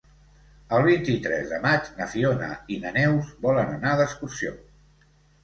[0.77, 4.57] El vint-i-tres de maig na Fiona i na Neus volen anar d'excursió.